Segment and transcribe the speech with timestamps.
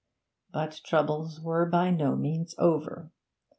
[0.51, 3.11] But troubles were by no means over.